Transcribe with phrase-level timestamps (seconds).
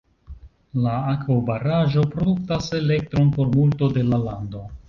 [0.85, 4.69] La akvobaraĵo produktas elektron por multo de la lando.